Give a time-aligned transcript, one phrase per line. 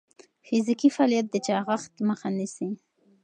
[0.47, 2.69] فزیکي فعالیت د چاغښت مخه نیسي.